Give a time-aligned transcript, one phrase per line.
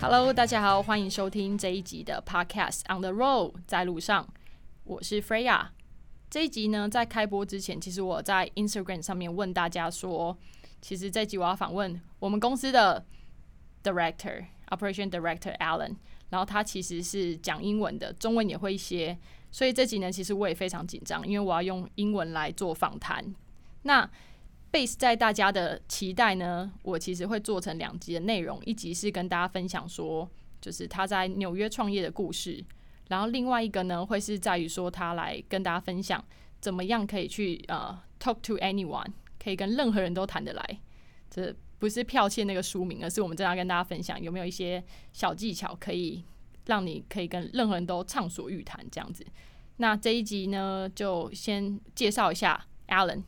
[0.00, 4.28] Hello，大家好，欢迎收听这一集的 Podcast on the road，在路上。
[4.84, 5.68] 我是 Freya。
[6.28, 10.36] 这一集呢，在开播之前，其实我在 Instagram 上面问大家说，
[10.82, 13.06] 其实这一集我要访问我们公司的
[13.82, 15.96] Director Operation Director Alan，
[16.34, 19.16] 然后他其实是讲英文的，中文也会一些，
[19.52, 23.24] 所以这集呢，其实我也非常紧张，因为我要用英文来做访谈。
[23.82, 24.04] 那
[24.72, 30.28] base 在大家的期待呢，我其实会做成两集的内容，一集是跟大家分享说，
[30.60, 32.64] 就是他在纽约创业的故事，
[33.06, 36.24] 然后另外一个呢，会是在于说他来跟大家分享
[36.60, 39.06] 怎么样可以去呃 talk to anyone，
[39.38, 40.80] 可以跟任何人都谈得来。
[41.30, 44.82] 这不是剽窃那个书名，而是我们正要跟大家分享有没有一些
[45.12, 46.24] 小技巧，可以
[46.66, 49.24] 让你可以跟任何人都畅所欲谈这样子。
[49.76, 53.22] 那这一集呢，就先介绍一下 Alan。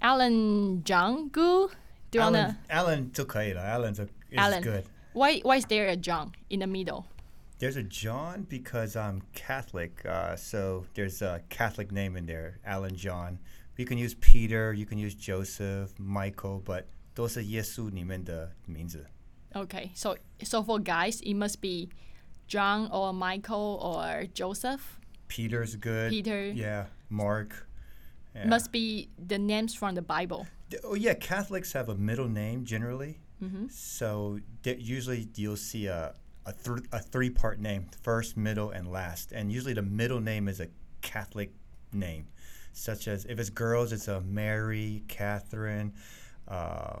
[0.00, 1.70] Alan John Gu.
[2.10, 2.56] Do you wanna?
[2.68, 3.62] Alan 就可以了。
[3.62, 4.62] Alan's a, is Alan.
[4.62, 4.84] good.
[5.14, 7.04] Why why is there a John in the middle?
[7.58, 12.96] There's a John because I'm Catholic, uh, so there's a Catholic name in there, Alan
[12.96, 13.38] John.
[13.76, 19.05] You can use Peter, you can use Joseph, Michael, but 都是耶稣里面的名字。
[19.53, 21.89] Okay, so so for guys, it must be
[22.47, 24.99] John or Michael or Joseph.
[25.27, 26.11] Peter's good.
[26.11, 26.51] Peter.
[26.51, 27.67] Yeah, Mark.
[28.35, 28.47] Yeah.
[28.47, 30.45] Must be the names from the Bible.
[30.83, 33.19] Oh yeah, Catholics have a middle name generally.
[33.69, 38.91] So th- usually you'll see a a, th- a three part name: first, middle, and
[38.91, 39.31] last.
[39.31, 40.67] And usually the middle name is a
[41.01, 41.51] Catholic
[41.93, 42.27] name,
[42.73, 45.93] such as if it's girls, it's a Mary, Catherine.
[46.52, 47.00] Uh,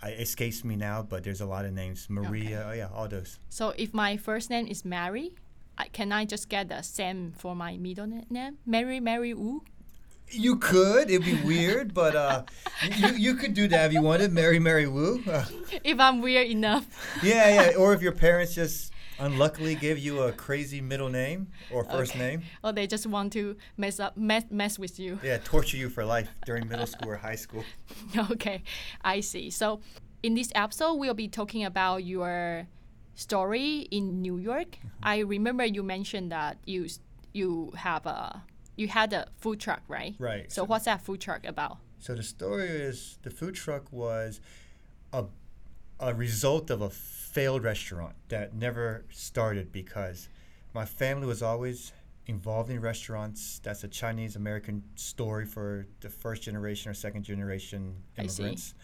[0.00, 2.66] I, it escapes me now, but there's a lot of names: Maria.
[2.68, 3.38] Oh yeah, all those.
[3.48, 5.34] So if my first name is Mary,
[5.76, 8.58] I, can I just get the same for my middle na- name?
[8.64, 9.64] Mary Mary Wu.
[10.30, 11.10] You could.
[11.10, 12.42] It'd be weird, but uh,
[12.96, 14.30] you, you could do that if you wanted.
[14.30, 14.84] Mary, Mary.
[14.86, 15.44] Uh,
[15.82, 16.86] If I'm weird enough.
[17.22, 17.76] Yeah, yeah.
[17.76, 22.18] Or if your parents just unluckily gave you a crazy middle name or first Okay.
[22.18, 25.18] name, or they just want to mess up mess mess with you.
[25.22, 27.64] yeah, torture you for life during middle school or high school.
[28.32, 28.62] okay,
[29.02, 29.50] I see.
[29.50, 29.80] So
[30.22, 32.66] in this episode, we'll be talking about your
[33.14, 34.72] story in New York.
[34.78, 34.88] Mm-hmm.
[35.02, 36.86] I remember you mentioned that you
[37.32, 38.42] you have a
[38.76, 40.14] you had a food truck, right?
[40.18, 40.50] Right.
[40.50, 41.78] So what's that food truck about?
[41.98, 44.40] So the story is the food truck was
[45.12, 45.24] a,
[45.98, 46.90] a result of a
[47.38, 50.28] failed restaurant that never started because
[50.74, 51.92] my family was always
[52.26, 53.60] involved in restaurants.
[53.62, 58.74] That's a Chinese American story for the first generation or second generation immigrants.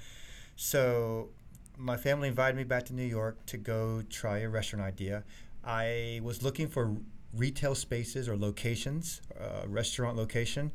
[0.55, 1.31] So
[1.77, 5.25] my family invited me back to New York to go try a restaurant idea.
[5.65, 6.97] I was looking for
[7.37, 10.71] retail spaces or locations, uh, restaurant location,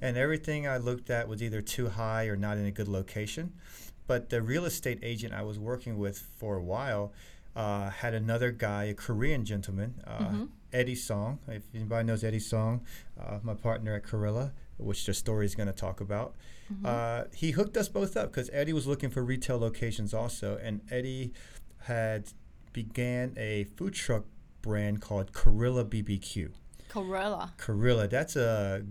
[0.00, 3.54] and everything I looked at was either too high or not in a good location.
[4.06, 7.12] But the real estate agent I was working with for a while
[7.56, 11.38] uh, had another guy, a Korean gentleman, uh, Eddie Song.
[11.48, 12.82] If anybody knows Eddie Song,
[13.18, 16.34] uh, my partner at Korilla, which the story is going to talk about.
[16.84, 20.80] Uh, he hooked us both up because Eddie was looking for retail locations also, and
[20.90, 21.32] Eddie
[21.82, 22.24] had
[22.72, 24.24] began a food truck
[24.62, 26.50] brand called Korilla BBQ.
[26.90, 27.50] Korilla.
[27.58, 28.82] Korilla, that's a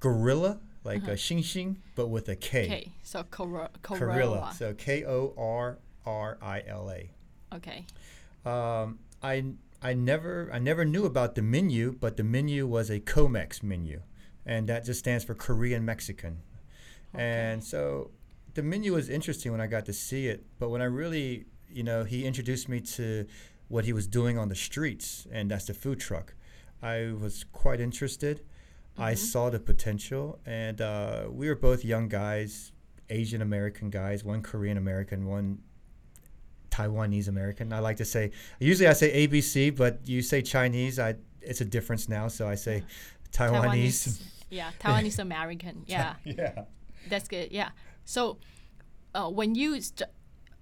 [0.00, 2.64] gorilla, like a xing xing, but with a K.
[2.64, 4.52] Okay, so Cor- Korilla.
[4.54, 7.10] So K O R R I L A.
[7.54, 7.86] Okay.
[8.44, 9.44] Um, I
[9.80, 14.02] I never I never knew about the menu, but the menu was a Comex menu,
[14.44, 16.38] and that just stands for Korean Mexican.
[17.14, 17.22] Okay.
[17.22, 18.10] And so
[18.54, 21.82] the menu was interesting when I got to see it, but when I really you
[21.82, 23.26] know he introduced me to
[23.68, 26.34] what he was doing on the streets, and that's the food truck.
[26.82, 28.42] I was quite interested.
[28.98, 32.72] I saw the potential, and uh, we were both young guys,
[33.10, 35.58] Asian American guys, one Korean American, one
[36.70, 37.72] Taiwanese American.
[37.72, 40.98] I like to say usually I say ABC, but you say Chinese.
[40.98, 42.84] I it's a difference now, so I say
[43.32, 44.22] Taiwanese.
[44.50, 45.84] Yeah, Taiwanese American.
[45.86, 46.14] Yeah.
[46.24, 46.64] yeah.
[47.08, 47.52] That's good.
[47.52, 47.70] Yeah.
[48.04, 48.38] So,
[49.14, 50.08] uh, when you st-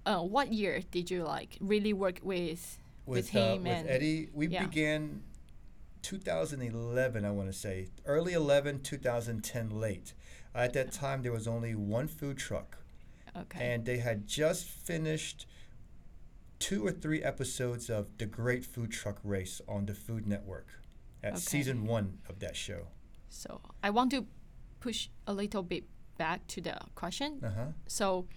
[0.05, 3.89] uh, what year did you like really work with with, With, uh, him with and
[3.89, 4.65] Eddie, we yeah.
[4.65, 5.21] began
[6.01, 7.25] 2011.
[7.25, 10.13] I want to say early 11, 2010 late.
[10.53, 12.77] At that time, there was only one food truck,
[13.37, 15.45] okay and they had just finished
[16.59, 20.67] two or three episodes of the Great Food Truck Race on the Food Network
[21.23, 21.39] at Okay.
[21.41, 22.87] season one of that show.
[23.29, 24.25] so I want to
[24.81, 25.85] push a little bit
[26.17, 27.39] back to the question.
[27.43, 27.65] Uh huh.
[27.87, 28.27] So,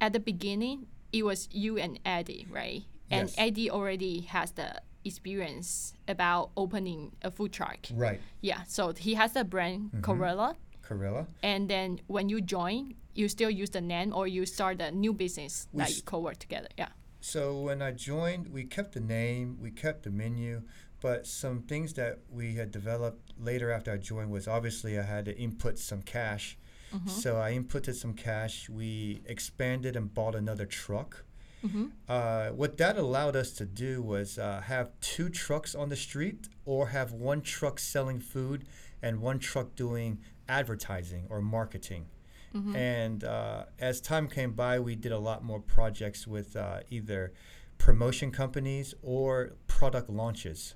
[0.00, 2.82] at the beginning, it was you and Eddie, right?
[3.10, 3.34] And Yes.
[3.36, 7.78] Eddie already has the experience about opening a food truck.
[7.94, 8.20] Right.
[8.40, 10.00] Yeah, so he has the brand Mm-hmm.
[10.00, 10.54] Korilla,
[10.86, 11.26] Korilla.
[11.42, 15.12] and then when you join, you still use the name or you start a new
[15.12, 16.68] business We that you co-work together.
[16.78, 16.88] Yeah.
[17.20, 20.62] So when I joined, we kept the name, we kept the menu,
[21.00, 25.24] but some things that we had developed later after I joined was obviously I had
[25.26, 26.58] to input some cash.
[26.94, 27.08] Mm-hmm.
[27.08, 28.68] So I inputted some cash.
[28.68, 31.24] We expanded and bought another truck.
[31.64, 31.86] Mm-hmm.
[32.08, 36.48] Uh, what that allowed us to do was uh, have two trucks on the street
[36.64, 38.64] or have one truck selling food
[39.00, 40.18] and one truck doing
[40.48, 42.06] advertising or marketing.
[42.54, 42.76] Mm-hmm.
[42.76, 47.32] And uh, as time came by, we did a lot more projects with uh, either
[47.78, 50.74] promotion companies or product launches.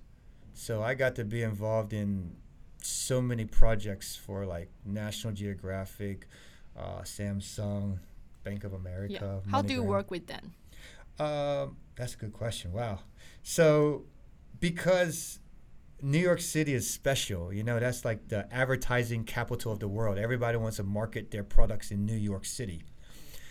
[0.54, 2.36] So I got to be involved in
[2.82, 6.26] so many projects for like National Geographic,
[6.76, 7.98] uh, Samsung,
[8.42, 9.42] Bank of America.
[9.44, 9.50] Yeah.
[9.50, 10.54] How do you work with them?
[11.18, 12.72] Um, that's a good question.
[12.72, 13.00] Wow.
[13.42, 14.04] So,
[14.60, 15.40] because
[16.02, 20.18] New York City is special, you know, that's like the advertising capital of the world.
[20.18, 22.82] Everybody wants to market their products in New York City.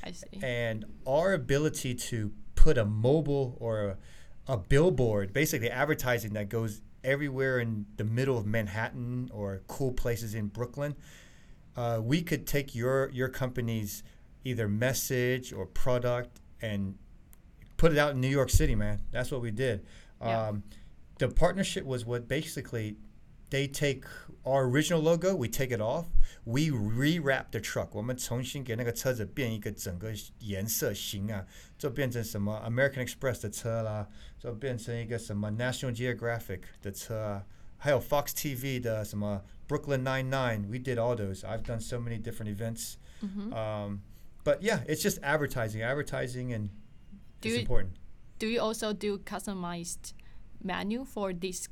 [0.03, 0.39] I see.
[0.44, 3.97] And our ability to put a mobile or
[4.47, 9.91] a, a billboard, basically advertising that goes everywhere in the middle of Manhattan or cool
[9.91, 10.95] places in Brooklyn,
[11.75, 14.03] uh, we could take your your company's
[14.44, 16.95] either message or product and
[17.76, 19.00] put it out in New York City, man.
[19.11, 19.85] That's what we did.
[20.20, 20.49] Yeah.
[20.49, 20.62] Um,
[21.19, 22.97] the partnership was what basically
[23.50, 24.05] they take
[24.47, 26.06] our original logo, we take it off,
[26.44, 31.44] we rewrap the truck，我们重新给那个车子变一个整个颜色型啊，
[31.76, 34.08] 就变成什么 American Express 的车啦，
[34.38, 37.44] 就变成一个什么 National Geographic 的车啊，
[37.76, 40.69] 还有 Fox TV 的什么 Brooklyn Nine Nine.
[40.69, 41.44] We did all those.
[41.44, 42.97] I've done so many different events.
[43.23, 43.52] Mm-hmm.
[43.52, 44.02] Um,
[44.44, 46.70] but yeah, it's just advertising, advertising, and
[47.44, 47.97] Do it's you- important.
[48.38, 50.14] Do you also do customized
[50.62, 51.69] menu for these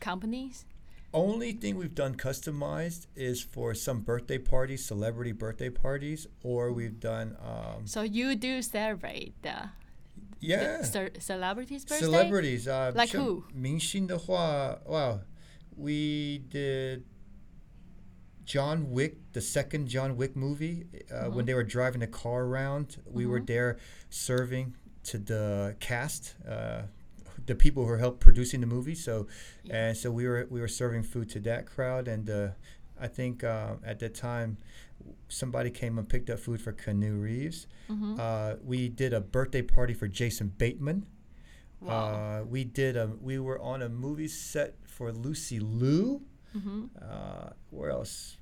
[0.00, 0.64] companies?
[1.12, 6.98] Only thing we've done customized is for some birthday parties, celebrity birthday parties, or we've
[7.00, 9.70] done um, So you do celebrate the,
[10.40, 12.04] yeah the ce- celebrities' birthday?
[12.06, 12.66] celebrities.
[12.68, 13.42] Uh, Like 像 who?
[13.52, 15.20] 明星的话, wow,
[15.76, 17.02] we did
[18.44, 20.86] John Wick, the second John Wick movie.
[21.10, 23.76] Uh, When they were driving the car around, we were there
[24.08, 24.74] serving
[25.07, 26.35] to the cast.
[26.47, 26.83] Uh,
[27.45, 29.27] the people who helped producing the movie, so
[29.69, 32.49] and so we were we were serving food to that crowd, and uh,
[32.99, 34.57] I think uh, at that time
[35.29, 37.67] somebody came and picked up food for Keanu Reeves.
[37.89, 38.19] Mm-hmm.
[38.19, 41.05] Uh, we did a birthday party for Jason Bateman.
[41.79, 41.93] Wow.
[41.93, 46.21] Uh, we did a we were on a movie set for Lucy Liu.
[46.55, 46.85] mm-hmm.
[46.99, 48.36] Uh, where else?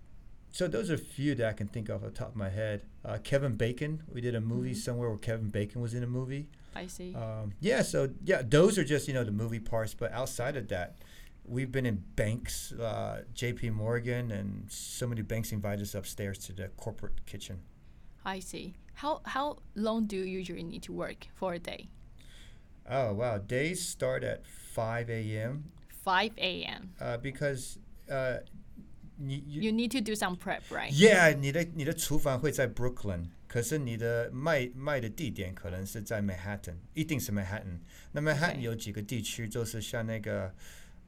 [0.55, 2.47] So those are a few that I can think of off the top of my
[2.47, 2.83] head.
[3.03, 4.03] Uh, Kevin Bacon.
[4.09, 4.77] We did a movie Mhm.
[4.77, 6.47] somewhere where Kevin Bacon was in a movie.
[6.73, 7.13] I see.
[7.13, 7.81] Um, yeah.
[7.81, 9.93] So yeah, those are just you know the movie parts.
[9.93, 10.95] But outside of that,
[11.43, 13.71] we've been in banks, uh, J.P.
[13.71, 17.59] Morgan, and so many banks invited us upstairs to the corporate kitchen.
[18.23, 18.75] I see.
[18.93, 21.89] How how long do you usually need to work for a day?
[22.89, 23.39] Oh wow!
[23.39, 25.65] Days start at 5 a.m.
[25.89, 26.93] 5 a.m.
[27.01, 27.77] Uh, because
[29.20, 30.92] uh, you, you You need to do some prep, right?
[30.92, 37.80] Yeah，你的你的厨房会在 Brooklyn，可是你的卖卖的地点可能是在 Manhattan，一定是 Manhattan。
[38.12, 38.60] 那 Manhattan Okay.
[38.60, 40.54] 有几个地区，就是像那个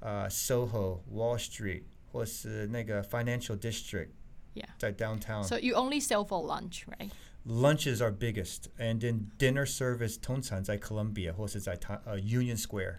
[0.00, 4.08] 呃 SoHo、Wall Street，或是那个 Financial District，
[4.54, 4.68] Yeah.
[4.78, 5.44] 在 downtown。
[5.44, 7.10] So you only sell for lunch, right?
[7.44, 12.98] Lunch is our biggest, and then dinner service 通常在 Columbia 或是在它呃 Union Square。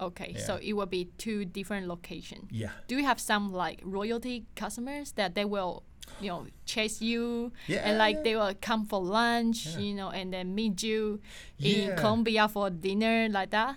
[0.00, 2.48] Okay, so it will be two different locations.
[2.50, 2.70] Yeah.
[2.88, 5.82] Do you have some like royalty customers that they will,
[6.20, 7.82] you know, chase you Yeah.
[7.84, 9.78] and like they will come for lunch, Yeah.
[9.78, 11.20] you know, and then meet you
[11.58, 11.96] in Yeah.
[11.96, 13.76] Columbia for dinner like that?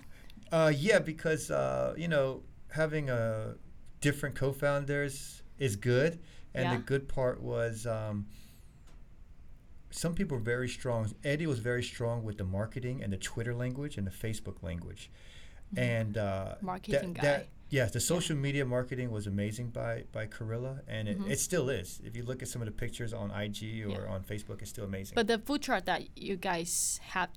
[0.50, 3.54] Uh, yeah, because uh, you know having a
[4.00, 6.18] different co-founders is good,
[6.54, 6.76] and Yeah.
[6.76, 8.26] the good part was um,
[9.90, 11.12] some people were very strong.
[11.22, 15.10] Eddie was very strong with the marketing and the Twitter language and the Facebook language,
[15.76, 16.66] and uh, Mm-hmm.
[16.66, 17.28] Marketing that, guy.
[17.28, 21.30] that yeah, the social media marketing was amazing by by Korilla, and it, Mhm.
[21.30, 22.00] it still is.
[22.04, 24.14] If you look at some of the pictures on IG or Yeah.
[24.14, 25.14] on Facebook, it's still amazing.
[25.14, 27.30] But the food chart that you guys have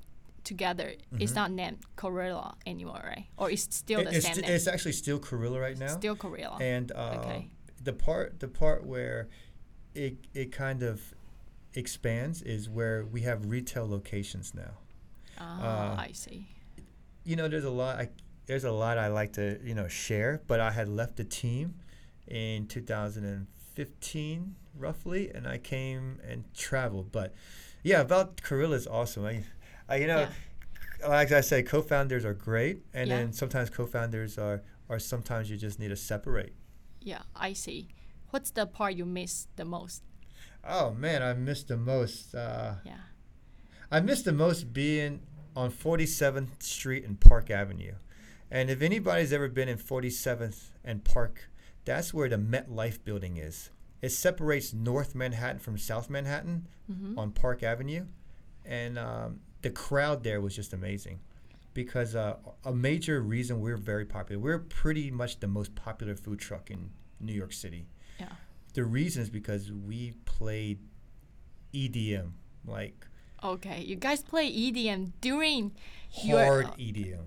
[0.44, 1.36] together is Mhm.
[1.36, 3.28] not named Korilla anymore, right?
[3.38, 4.56] Or it's still It- the it's, same st- name?
[4.56, 5.88] it's actually still Korilla right now.
[5.98, 6.60] Still Korilla.
[6.62, 7.50] and uh, Okay.
[7.84, 9.28] the part the part where
[9.96, 11.14] it it kind of
[11.74, 14.74] expands is where we have retail locations now.
[15.40, 16.48] ah, uh, I see.
[17.24, 18.00] You know, there's a lot.
[18.00, 18.10] I,
[18.48, 21.76] there's a lot I like to you know share, but I had left the team
[22.28, 27.12] in 2015 roughly, and I came and traveled.
[27.12, 27.34] But
[27.84, 29.26] yeah, about Korilla is awesome.
[29.26, 29.44] I,
[29.88, 30.20] I you know.
[31.02, 31.08] Yeah.
[31.08, 33.18] like I say, co-founders are great, and Yeah.
[33.18, 36.54] then sometimes co-founders are, are sometimes you just need to separate.
[37.02, 37.90] Yeah, I see.
[38.32, 40.02] What's the part you miss the most?
[40.68, 42.34] Oh man, I miss the most.
[42.34, 42.98] Uh, Yeah.
[43.92, 45.22] I missed the most being
[45.56, 47.94] on 47th Street and Park Avenue.
[48.50, 51.50] And if anybody's ever been in 47th and Park,
[51.86, 53.72] that's where the MetLife building is.
[54.02, 57.20] It separates North Manhattan from South Manhattan Mm-hmm.
[57.20, 58.06] on Park Avenue.
[58.66, 61.20] And um, the crowd there was just amazing
[61.74, 66.40] because uh, a major reason we're very popular, we're pretty much the most popular food
[66.40, 67.88] truck in New York City.
[68.22, 68.30] Yeah.
[68.74, 70.80] The reason is because we played
[71.74, 72.32] EDM,
[72.66, 73.06] like
[73.44, 75.74] Okay, you guys play EDM during
[76.24, 77.26] your hard uh, EDM,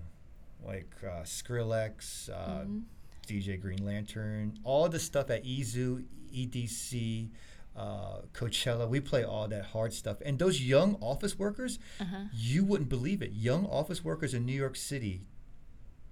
[0.65, 2.83] like uh, Skrillex, uh, Mhm.
[3.27, 6.03] DJ Green Lantern, all the stuff at EZoo,
[6.33, 7.29] EDC,
[7.75, 8.87] uh, Coachella.
[8.89, 10.17] We play all that hard stuff.
[10.25, 12.25] And those young office workers, Uh-huh.
[12.33, 13.31] you wouldn't believe it.
[13.31, 15.21] Young office workers in New York City,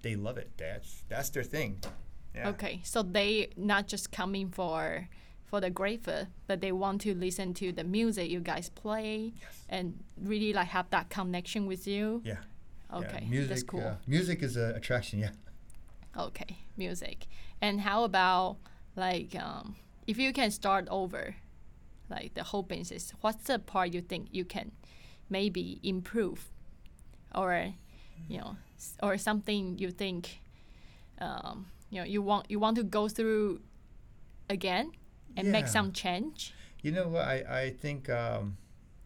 [0.02, 0.50] they love it.
[0.56, 1.80] That's that's their thing.
[2.34, 2.48] Yeah.
[2.50, 5.08] Okay, so they not just coming for
[5.44, 9.64] for the great but they want to listen to the music you guys play Yes.
[9.68, 12.22] and really like have that connection with you.
[12.24, 12.38] Yeah.
[12.92, 12.98] Yeah.
[12.98, 13.48] Okay, Music.
[13.48, 13.80] that's cool.
[13.80, 15.18] uh, music is an attraction.
[15.20, 15.30] Yeah.
[16.16, 17.26] Okay, music.
[17.60, 18.56] And how about
[18.96, 21.36] like um, if you can start over,
[22.08, 24.72] like the whole business, what's the part you think you can
[25.28, 26.50] maybe improve,
[27.34, 27.74] or
[28.28, 28.56] you know,
[29.02, 30.40] or something you think,
[31.20, 33.60] um, you know, you want you want to go through
[34.48, 34.90] again
[35.36, 36.52] and make some change.
[36.82, 37.24] You know what?
[37.24, 38.56] I I think um,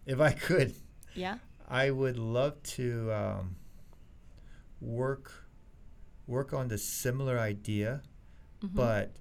[0.06, 0.74] if I could.
[1.14, 1.38] Yeah.
[1.68, 3.56] I would love to um,
[4.84, 5.32] work
[6.26, 8.02] work on the similar idea,
[8.62, 8.74] Mhm.
[8.74, 9.16] but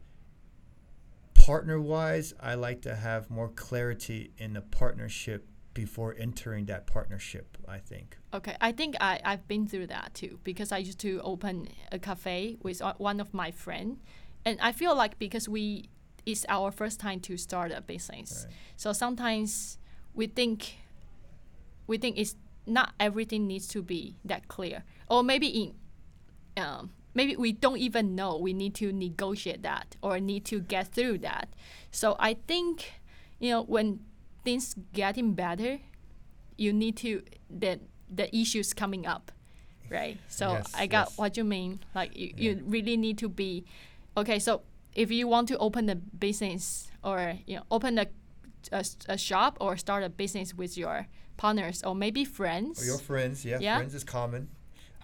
[1.34, 7.58] partner wise, I like to have more clarity in the partnership before entering that partnership.
[7.67, 8.17] I think.
[8.34, 12.00] Okay, I think I, I've been through that too because I used to open a
[12.00, 14.00] cafe with one of my friend,
[14.46, 15.89] and I feel like because we
[16.25, 18.55] it's our first time to start a business, Right.
[18.77, 19.77] so sometimes
[20.13, 20.77] we think
[21.88, 25.74] we think it's not everything needs to be that clear, or maybe in
[26.63, 30.88] um, maybe we don't even know we need to negotiate that or need to get
[30.93, 31.50] through that.
[31.91, 32.93] So I think
[33.39, 34.00] you know when
[34.43, 35.79] things getting better,
[36.57, 37.79] you need to the
[38.10, 39.31] the issues coming up,
[39.89, 40.17] right?
[40.27, 41.17] So Yes, I got yes.
[41.17, 41.79] what you mean.
[41.95, 42.43] Like you, Yeah.
[42.51, 43.65] you really need to be
[44.15, 44.38] okay.
[44.39, 44.62] So
[44.93, 48.07] if you want to open a business or you know open a
[49.10, 52.81] a shop or start a business with your partners or maybe friends.
[52.81, 53.77] Or your friends, yeah, Yeah.
[53.77, 54.48] friends is common.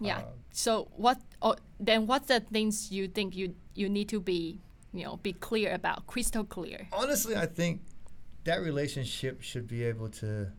[0.01, 0.17] Yeah.
[0.19, 1.21] Uh, So what?
[1.41, 4.59] Oh, then what's the things you think you you need to be
[4.93, 6.87] you know be clear about, crystal clear?
[6.91, 7.81] honestly, I think
[8.45, 10.51] that relationship should be able to.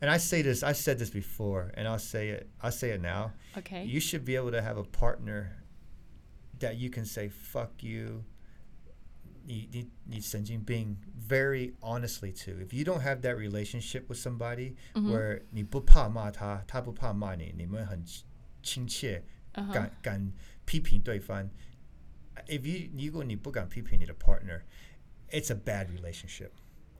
[0.00, 2.48] And I say this, I said this before, and I'll say it.
[2.62, 3.32] I'll say it now.
[3.58, 3.84] Okay.
[3.84, 5.52] You should be able to have a partner
[6.58, 8.24] that you can say "fuck you."
[9.47, 10.97] 你你你神经病
[11.29, 12.51] very honestly to.
[12.63, 15.11] If you don't have that relationship with somebody Mhm.
[15.11, 18.03] where 你不怕骂他，他不怕骂你，你们很
[18.63, 19.71] 亲切， Uh-huh.
[19.73, 20.33] 敢敢
[20.65, 21.49] 批评对方。
[22.47, 24.61] If you 如果你不敢批评你的 partner,
[25.29, 26.49] it's a bad relationship.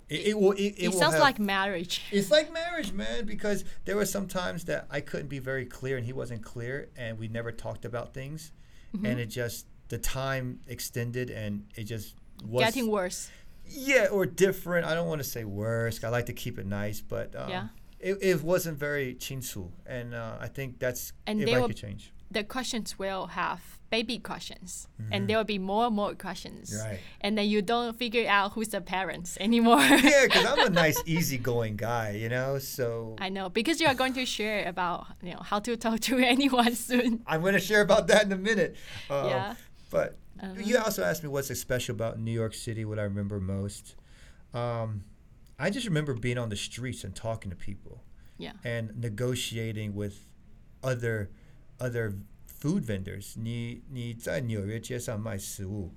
[0.07, 0.53] It, it will.
[0.53, 1.99] It, it, It will sounds have- like marriage.
[2.11, 5.97] it's like marriage, man, because there were some times that I couldn't be very clear
[5.97, 8.51] and he wasn't clear, and we never talked about things,
[8.93, 9.05] Mm-hmm.
[9.07, 12.13] and it just the time extended and it just
[12.44, 13.30] was Getting worse.
[13.66, 14.86] yeah or different.
[14.86, 16.02] I don't want to say worse.
[16.04, 17.68] I like to keep it nice, but um, Yeah.
[17.98, 22.12] it, it wasn't very chinsu, and uh, I think that's And if I could change.
[22.32, 25.08] The questions will have baby questions, Mhm.
[25.10, 26.72] and there will be more and more questions.
[26.78, 27.00] Right.
[27.20, 29.80] And then you don't figure out who's the parents anymore.
[29.82, 32.60] yeah, because I'm a nice, easygoing guy, you know.
[32.60, 35.98] So I know because you are going to share about you know how to talk
[36.08, 37.24] to anyone soon.
[37.26, 38.76] I'm going to share about that in a minute.
[39.10, 39.54] Um, yeah.
[39.90, 40.53] But Uh-huh.
[40.63, 43.95] you also asked me what's special about New York City, what I remember most.
[44.53, 45.03] Um,
[45.57, 48.01] I just remember being on the streets and talking to people
[48.37, 48.53] Yeah.
[48.63, 50.27] and negotiating with
[50.81, 51.29] other
[51.79, 52.13] other
[52.45, 53.35] food vendors.
[53.39, 55.95] 你你在纽约街上卖食物，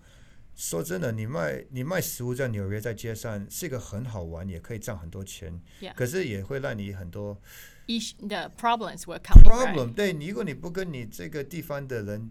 [0.54, 5.60] 说真的，你卖你卖食物在纽约在街上是一个很好玩，也可以赚很多钱。
[5.80, 5.94] Yeah.
[5.94, 7.40] 可是也会让你很多
[7.88, 9.42] Each the problems will come.
[9.42, 9.94] problem。
[9.94, 12.30] 对，你如果你不跟你这个地方的人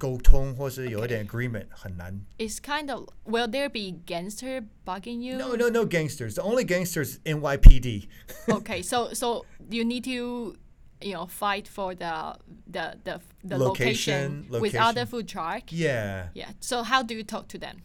[0.00, 2.20] 沟通，或是有一点 agreement，很难。
[2.38, 5.38] It's kind of will there be gangster bugging you?
[5.38, 6.34] No, no, no gangsters.
[6.34, 8.08] The only gangsters NYPD.
[8.48, 10.56] okay, so so you need to
[11.00, 12.36] you know fight for the
[12.70, 15.06] the the, the Location, location, with other location.
[15.06, 15.62] food truck.
[15.70, 16.28] Yeah.
[16.34, 16.50] Yeah.
[16.60, 17.82] So how do you talk to them?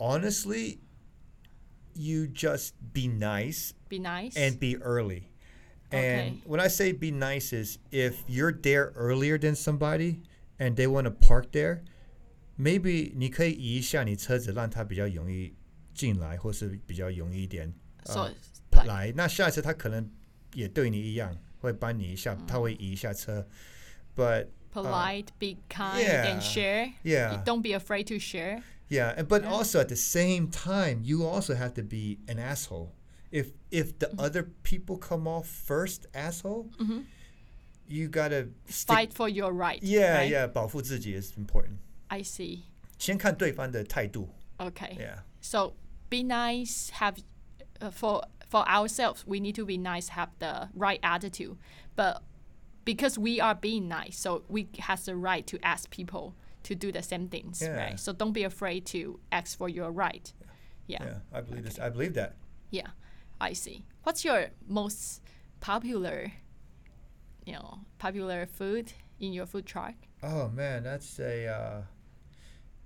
[0.00, 0.80] Honestly,
[1.94, 4.36] you just be nice Be nice.
[4.36, 5.28] and be early.
[5.92, 6.40] And Okay.
[6.46, 10.22] when I say be nice is if you're there earlier than somebody
[10.58, 11.80] and they want to park there,
[12.58, 15.54] maybe 你可以移一下你车子，让他比较容易
[15.94, 17.72] 进来，或是比较容易一点
[18.04, 18.34] So 呃
[18.72, 19.12] like 来。
[19.16, 20.10] 那下次他可能
[20.54, 23.46] 也对你一样，会帮你一下，他会移一下车。
[24.14, 26.24] But polite, be kind, yeah.
[26.26, 26.92] and share.
[27.02, 28.62] yeah, Don't be afraid to share.
[28.88, 29.50] yeah, and but Yeah.
[29.50, 32.92] also at the same time, you also have to be an asshole.
[33.30, 37.04] If if the other people come off first asshole, Mhm.
[37.88, 39.82] you gotta stick Fight for your right.
[39.82, 40.30] Yeah, right?
[40.30, 41.78] yeah，保护自己 is important。
[42.08, 42.64] I see.
[42.98, 44.28] 先看对方的态度。
[44.58, 44.96] Okay.
[44.98, 45.74] Yeah, So
[46.08, 46.90] be nice.
[47.00, 47.16] Have
[47.80, 50.08] uh, for for ourselves, we need to be nice.
[50.10, 51.56] Have the right attitude,
[51.96, 52.22] but
[52.84, 56.34] because we are being nice, so we has the right to ask people
[56.64, 57.74] to do the same things, Yeah.
[57.76, 57.98] right?
[57.98, 60.32] So don't be afraid to ask for your right.
[60.86, 61.02] Yeah.
[61.04, 61.78] yeah, I believe this.
[61.80, 62.36] I believe that.
[62.70, 62.88] Yeah,
[63.40, 63.84] I see.
[64.04, 65.22] What's your most
[65.60, 66.32] popular,
[67.47, 69.95] You know, popular food in your food truck?
[70.21, 71.81] Oh man, that's a uh,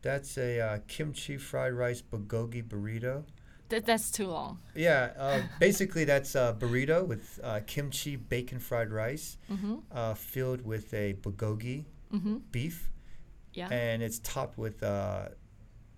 [0.04, 3.24] that's a uh, kimchi fried rice bulgogi burrito.
[3.70, 4.60] That that's too long.
[4.76, 9.76] Yeah, uh, basically that's a burrito with uh, kimchi bacon fried rice, Mm-hmm.
[9.92, 12.38] uh, filled with a bulgogi Mm-hmm.
[12.52, 12.92] beef,
[13.54, 13.70] Yeah.
[13.72, 15.30] and it's topped with uh,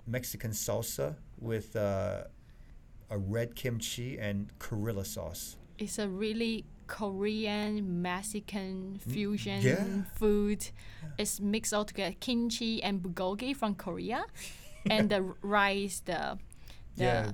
[0.08, 2.24] Mexican salsa with uh,
[3.10, 5.58] a red kimchi and Korilla sauce.
[5.80, 9.86] it's a really Korean Mexican fusion yeah.
[10.16, 10.68] food.
[11.18, 14.26] It's mixed all together kimchi and bulgogi from Korea,
[14.90, 16.38] and the rice, the
[16.96, 17.32] the Yeah.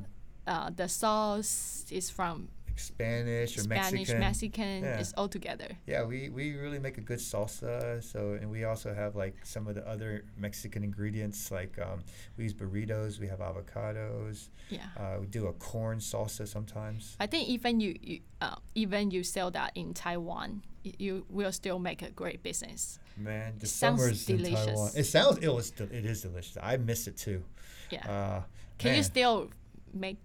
[0.47, 4.19] uh, the sauce is from Spanish or Spanish, Mexican.
[4.19, 4.83] Mexican.
[4.83, 4.99] Yeah.
[4.99, 5.67] It's all together.
[5.85, 8.03] Yeah, we, we really make a good salsa.
[8.03, 11.51] So and we also have like some of the other Mexican ingredients.
[11.51, 11.99] Like um,
[12.37, 13.19] we use burritos.
[13.19, 14.49] We have avocados.
[14.69, 14.79] Yeah.
[14.97, 17.15] Uh, we do a corn salsa sometimes.
[17.19, 21.79] I think even you, you uh, even you sell that in Taiwan, you will still
[21.79, 22.99] make a great business.
[23.17, 24.91] Man, the It sounds summers in Taiwan.
[24.95, 26.57] It sounds it was del- it is delicious.
[26.61, 27.43] I miss it too.
[27.89, 28.09] Yeah.
[28.09, 28.41] Uh,
[28.77, 29.49] Can you still
[29.93, 30.17] make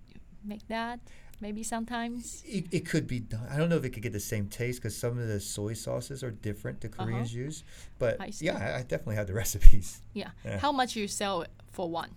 [0.44, 1.00] make that
[1.44, 2.42] maybe sometimes?
[2.46, 3.46] It, it could be done.
[3.52, 5.74] I don't know if it could get the same taste because some of the soy
[5.74, 7.64] sauces are different the Koreans use.
[7.98, 8.24] But Uh-huh.
[8.28, 10.00] I yeah, I, I definitely have the recipes.
[10.14, 10.30] Yeah.
[10.44, 10.58] Yeah.
[10.58, 12.12] How much you sell it for one?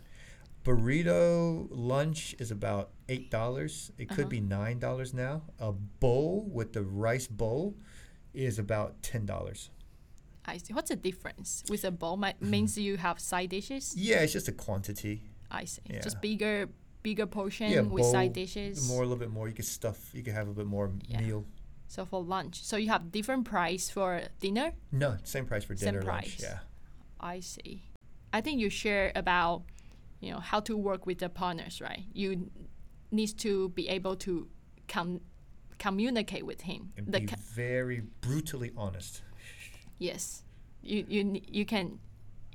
[0.63, 3.91] burrito lunch is about eight dollars.
[3.97, 4.29] It could Uh-huh.
[4.37, 5.35] be nine dollars now.
[5.59, 5.71] A
[6.03, 7.75] bowl with the rice bowl
[8.33, 9.69] is about ten dollars.
[10.45, 10.73] I see.
[10.73, 12.15] What's the difference with a bowl?
[12.17, 13.93] Mi- means you have side dishes.
[13.95, 15.15] Yeah, it's just a quantity.
[15.51, 15.81] I see.
[15.89, 16.01] Yeah.
[16.01, 16.67] Just bigger,
[17.07, 18.75] bigger portion Yeah, with bowl, side dishes.
[18.89, 19.47] More, a little bit more.
[19.47, 19.99] You could stuff.
[20.15, 21.21] You could have a bit more Yeah.
[21.21, 21.41] meal.
[21.87, 24.09] So for lunch, so you have different price for
[24.45, 24.67] dinner.
[24.91, 26.37] No, same price for Same dinner lunch.
[26.41, 26.59] Yeah.
[27.33, 27.73] I see.
[28.37, 29.63] I think you share about,
[30.23, 32.03] you know, how to work with the partners, right?
[32.13, 32.29] You
[33.19, 34.33] need to be able to
[34.93, 35.21] com-
[35.85, 36.81] communicate with him.
[36.97, 39.13] And The be ca- very brutally honest.
[40.09, 40.43] yes,
[40.83, 41.21] you you
[41.57, 41.85] you can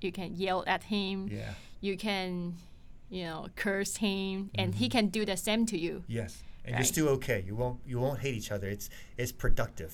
[0.04, 1.16] you can yell at him.
[1.28, 1.54] Yeah.
[1.80, 2.54] You can,
[3.12, 4.78] you know, curse him, and Mm-hmm.
[4.82, 6.02] he can do the same to you.
[6.08, 6.42] Yes.
[6.64, 6.78] And Right.
[6.80, 7.44] you're still okay.
[7.46, 7.78] You won't.
[7.86, 8.68] You won't hate each other.
[8.68, 9.92] It's it's productive.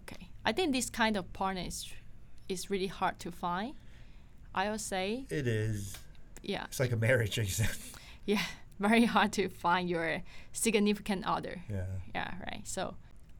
[0.00, 1.86] Okay, I think this kind of partner is
[2.48, 3.74] is really hard to find.
[4.54, 5.96] I would say, It is.
[6.42, 7.34] yeah, It's like a marriage.
[7.58, 7.70] said.
[8.26, 8.42] yeah,
[8.78, 11.62] very hard to find your significant other.
[11.70, 11.86] yeah.
[12.14, 12.62] Yeah, right.
[12.64, 12.94] So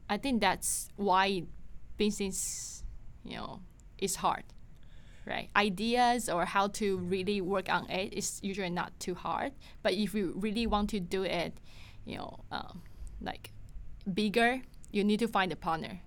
[0.09, 1.43] I think that's why
[1.97, 2.83] business,
[3.23, 3.59] you know,
[3.97, 4.43] is hard.
[5.25, 5.49] Right.
[5.55, 9.53] Ideas or how to really work on it is usually not too hard.
[9.81, 11.57] But if you really want to do it,
[12.05, 12.83] you know, um,
[13.19, 13.51] like
[14.13, 14.61] bigger,
[14.91, 15.99] you need to find a partner.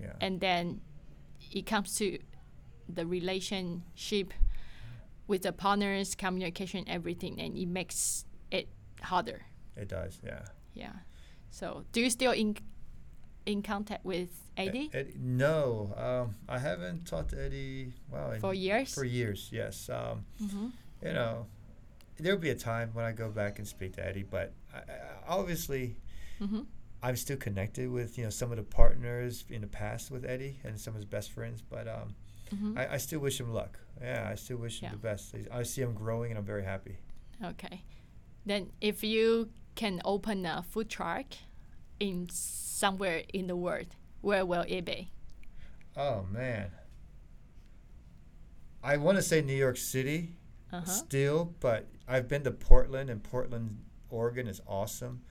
[0.00, 0.14] Yeah.
[0.20, 0.80] And then
[1.50, 2.18] it comes to
[2.88, 4.32] the relationship
[5.26, 8.68] with the partners, communication, everything, and it makes it
[9.02, 9.42] harder.
[9.76, 10.20] It does.
[10.24, 10.44] Yeah.
[10.74, 10.92] Yeah.
[11.50, 12.56] So, do you still in
[13.46, 17.92] in contact with Eddie Ed- no, um, I haven't talked to Eddie.
[18.10, 18.34] Wow.
[18.40, 18.94] for years?
[18.94, 19.88] For years, yes.
[19.88, 20.68] Um, hmm
[21.02, 21.46] you know,
[22.18, 24.82] there'll be a time when I go back and speak to Eddie, but I, I,
[25.26, 25.96] obviously,
[26.38, 26.60] hmm
[27.04, 30.60] I'm still connected with you know some of the partners in the past with Eddie
[30.62, 31.60] and some of his best friends.
[31.62, 32.14] But um,
[32.50, 33.78] hmm I, I still wish him luck.
[34.00, 35.34] Yeah, I still wish him the best.
[35.52, 36.98] I see him growing, and I'm very happy.
[37.44, 37.82] Okay.
[38.46, 41.26] Then, if you can open a food truck
[42.02, 43.86] in somewhere in the world,
[44.20, 45.10] where will it be?
[45.96, 46.70] Oh man,
[48.82, 50.36] I want to say New York City
[50.72, 50.84] Uh-huh.
[50.90, 53.78] still, but I've been to Portland, and Portland,
[54.10, 55.22] Oregon is awesome.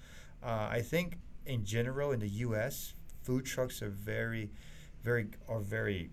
[0.43, 4.51] Uh, I think in general in the U.S., food trucks are very,
[5.03, 6.11] very are very.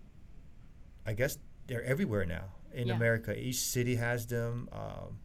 [1.05, 2.95] I guess they're everywhere now in Yeah.
[2.95, 3.37] America.
[3.39, 4.67] Each city has them.
[4.71, 5.19] Um,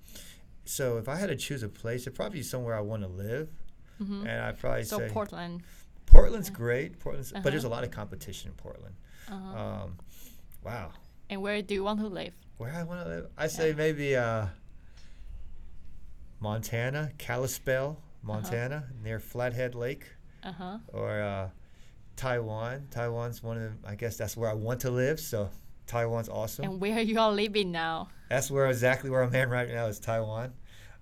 [0.65, 3.09] so if I had to choose a place, it'd probably be somewhere I want to
[3.09, 3.49] live,
[3.99, 5.63] hmm and I'd probably So say Portland.
[6.07, 6.99] Portland's great.
[7.01, 7.77] Portland's, but there's a Uh-huh.
[7.77, 8.95] lot of competition in Portland.
[9.29, 9.59] Uh-huh.
[9.59, 9.97] Um,
[10.63, 10.91] wow.
[11.31, 12.35] and where do you want to live?
[12.59, 13.27] Where I want to live?
[13.39, 14.47] I say maybe uh,
[16.41, 20.07] Montana, Kalispell, Montana, near Flathead Lake,
[20.43, 20.79] Uh huh.
[20.93, 21.49] or uh,
[22.17, 22.87] Taiwan.
[22.91, 23.79] Taiwan's one of them.
[23.85, 25.19] I guess that's where I want to live.
[25.21, 25.51] So
[25.87, 26.65] Taiwan's awesome.
[26.67, 28.09] And where are you are living now?
[28.29, 30.53] That's where exactly where I'm at right now is Taiwan.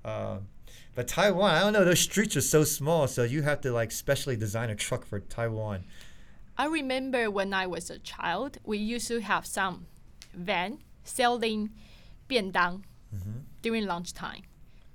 [0.05, 0.47] Um,
[0.96, 1.86] but Taiwan, I don't know.
[1.86, 5.20] Those streets are so small, so you have to like specially design a truck for
[5.20, 5.84] Taiwan.
[6.58, 9.86] I remember when I was a child, we used to have some
[10.34, 11.70] van selling
[12.28, 12.82] 便当
[13.14, 13.40] Mm-hmm.
[13.62, 14.44] during lunchtime.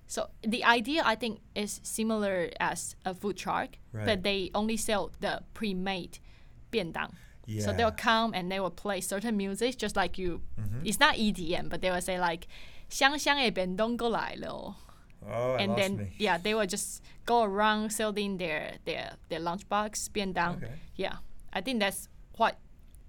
[0.06, 4.04] So the idea I think is similar as a food truck, Right.
[4.04, 6.18] but they only sell the pre-made
[6.70, 7.10] 便当.
[7.46, 7.64] Yeah.
[7.64, 10.42] So they'll come and they will play certain music just like you.
[10.60, 10.84] Mm-hmm.
[10.84, 12.46] It's not EDM, but they will say like
[12.90, 14.76] 香香的便当过来了.
[15.25, 16.13] Oh, I and then me.
[16.17, 20.55] yeah, they will just go around selling their their their lunchbox 便当.
[20.57, 20.71] Okay.
[20.95, 21.17] Yeah,
[21.53, 22.57] I think that's what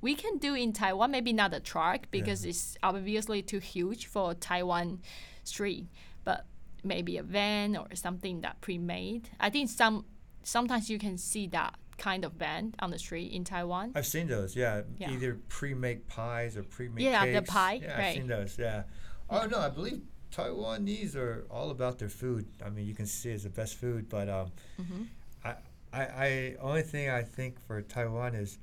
[0.01, 1.11] we can do in Taiwan.
[1.11, 5.01] Maybe not a truck because it's obviously too huge for Taiwan
[5.45, 5.87] street,
[6.25, 6.47] but
[6.85, 9.29] maybe a van or something that pre-made.
[9.41, 10.05] I think some
[10.43, 13.91] sometimes you can see that kind of van on the street in Taiwan.
[13.95, 14.55] I've seen those.
[14.55, 15.11] Yeah, Yeah.
[15.11, 18.57] either pre-made pies or pre-made Yeah, the pie, Yeah, I've seen those.
[18.57, 18.85] Yeah.
[19.29, 22.47] Oh no, I believe Taiwanese are all about their food.
[22.65, 25.03] I mean, you can see it's the best food, but um, hmm
[25.45, 25.55] I,
[25.93, 28.59] I, I only thing I think for Taiwan is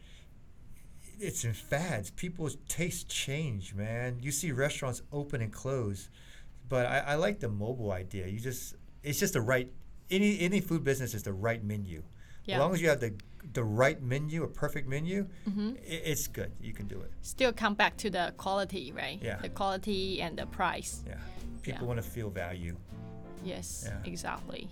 [1.19, 2.12] it's in fads.
[2.12, 4.17] People's tastes change, man.
[4.21, 6.10] You see restaurants open and close,
[6.67, 8.28] but I, I like the mobile idea.
[8.28, 9.71] You just it's just the right
[10.12, 12.04] any any food business is the right menu.
[12.45, 12.56] Yeah.
[12.56, 13.13] As long as you have the
[13.54, 16.52] the right menu, a perfect menu, hmm i it's good.
[16.62, 17.12] You can do it.
[17.22, 19.20] Still come back to the quality, right?
[19.22, 19.38] Yeah.
[19.42, 21.04] The quality and the price.
[21.08, 21.16] Yeah.
[21.62, 21.88] People Yeah.
[21.88, 22.76] want to feel value.
[23.44, 24.12] Yes, Yeah.
[24.12, 24.70] exactly.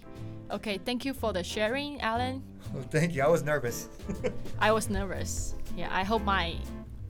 [0.52, 2.42] Okay, thank you for the sharing, Alan.
[2.74, 3.22] Well, thank you.
[3.24, 3.88] I was nervous.
[4.60, 5.56] I was nervous.
[5.78, 6.56] Yeah, I hope my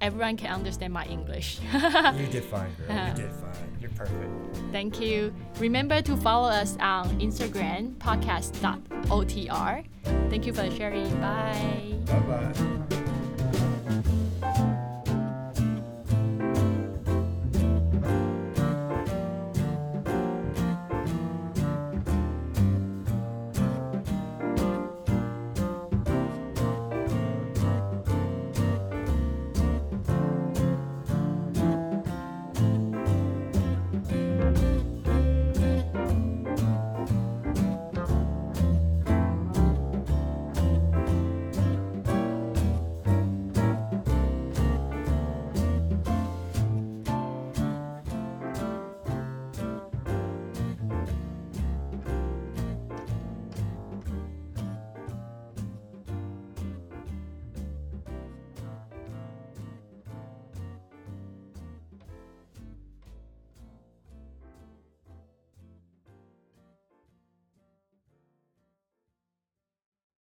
[0.03, 1.59] everyone can understand my English.
[1.73, 3.07] you did fine, girl.
[3.07, 3.77] You did fine.
[3.79, 4.57] You're perfect.
[4.71, 5.33] Thank you.
[5.59, 9.85] Remember to follow us on Instagram podcast.otr.
[10.29, 11.09] Thank you for sharing.
[11.19, 11.95] Bye.
[12.05, 13.02] Bye bye.